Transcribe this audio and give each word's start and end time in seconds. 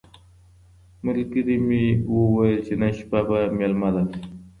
ملګري 1.05 1.57
مي 1.67 1.83
وویل 2.13 2.59
چي 2.65 2.73
نن 2.81 2.91
شپه 2.97 3.19
به 3.27 3.39
مېلمه 3.57 3.89
درسم. 3.93 4.21